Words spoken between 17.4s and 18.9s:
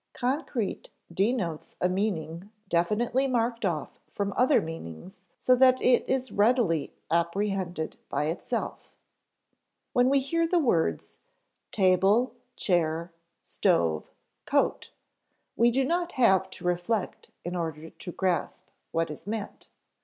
in order to grasp